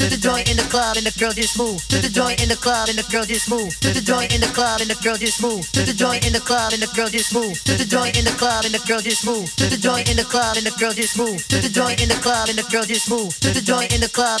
[0.00, 1.76] to the joint in the club and the girl just move.
[1.88, 3.68] To the joint in the club and the girl just move.
[3.84, 5.70] To the joint in the club and the girl just move.
[5.76, 7.60] To the joint in the club and the girl just move.
[7.68, 9.44] To the joint in the club and the girl just move.
[9.56, 11.46] To the joint in the club and the girl just move.
[11.48, 13.28] To the joint in the club and the girl just move.
[13.44, 14.40] To the joint in the club.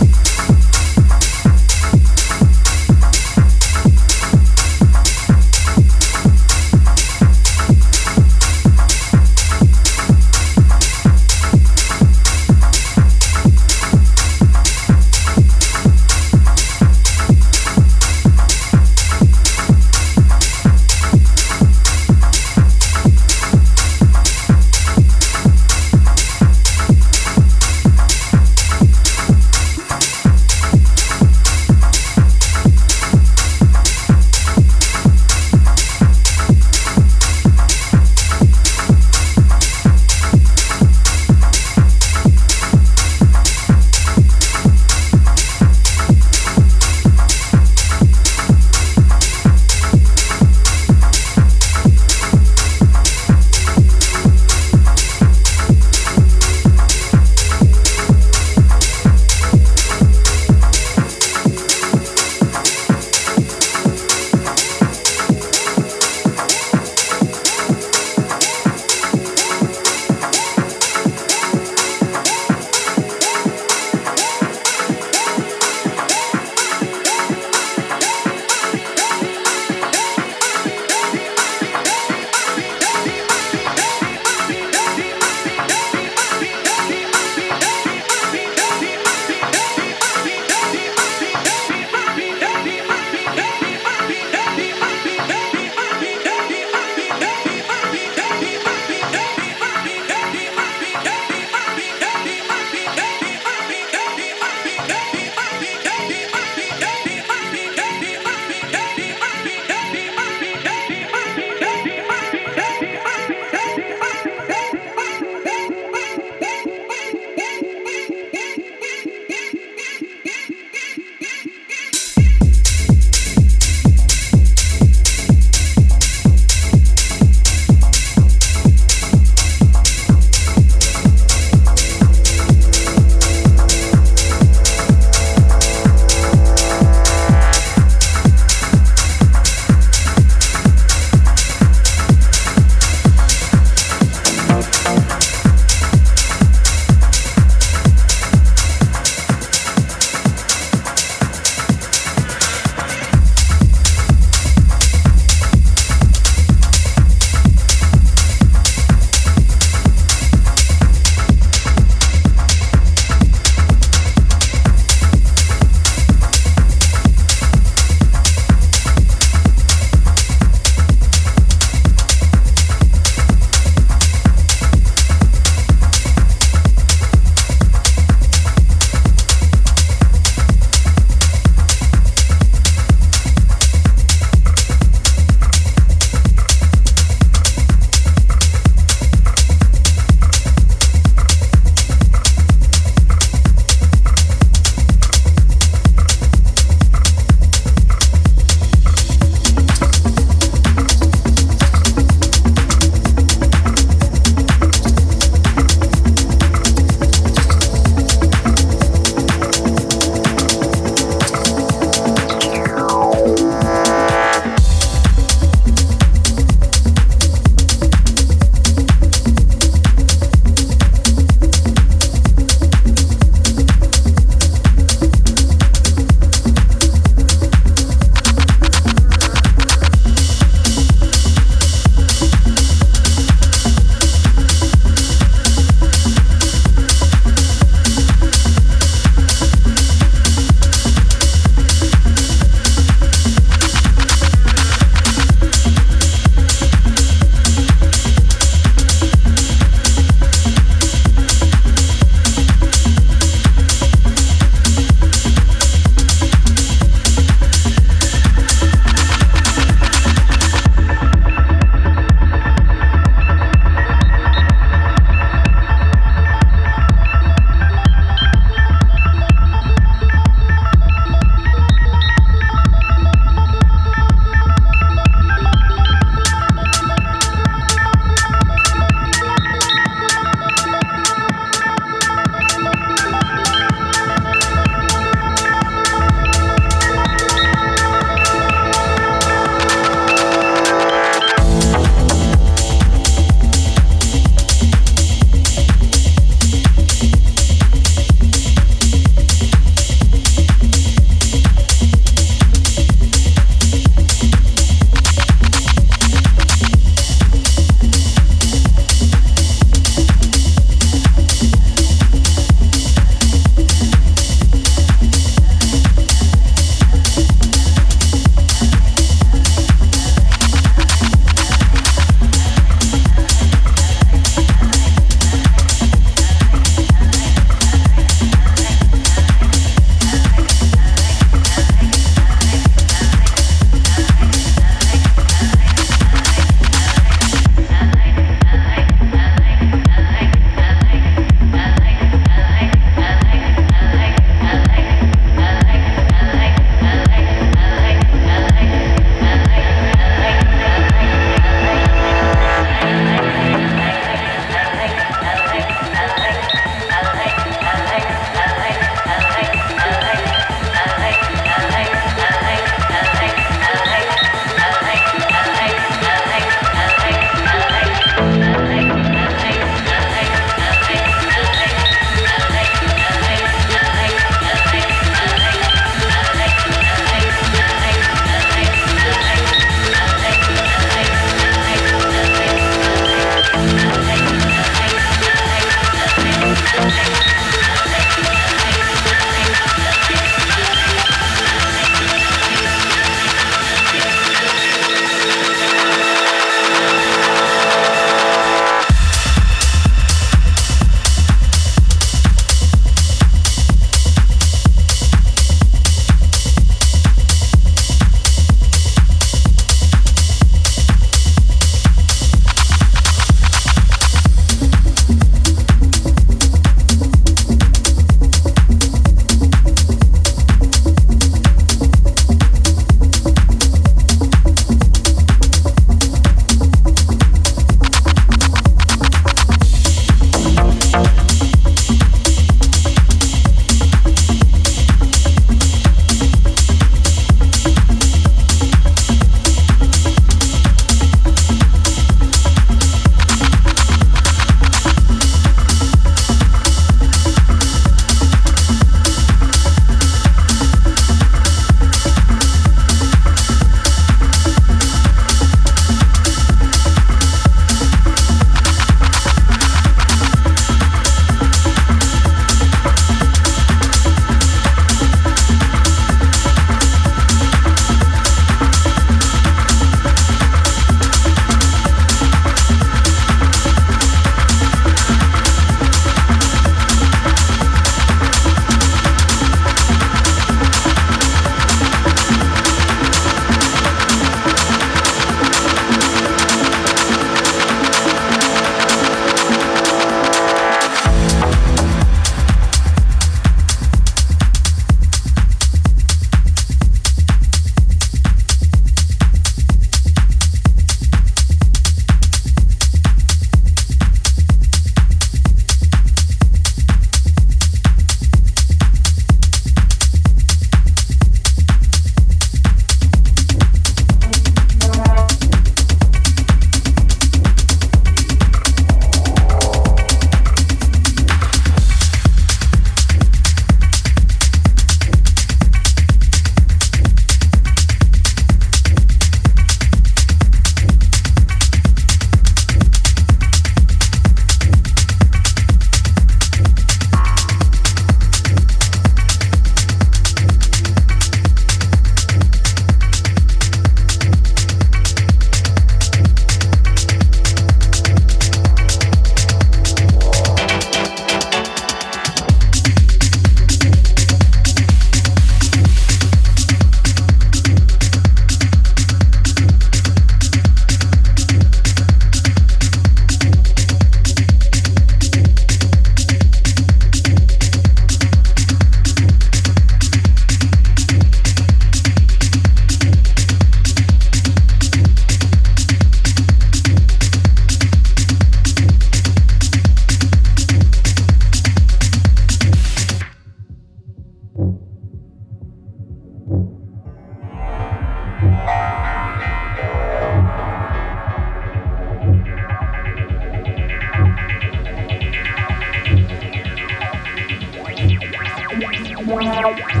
[599.63, 600.00] Yeah.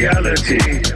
[0.00, 0.89] reality.